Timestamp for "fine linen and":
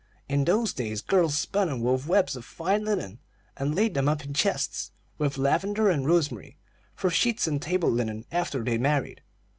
2.43-3.75